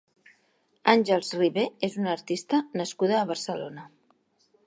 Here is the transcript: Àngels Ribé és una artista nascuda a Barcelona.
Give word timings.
Àngels 0.93 1.29
Ribé 1.41 1.65
és 1.89 1.99
una 2.03 2.11
artista 2.15 2.63
nascuda 2.81 3.19
a 3.21 3.27
Barcelona. 3.35 3.87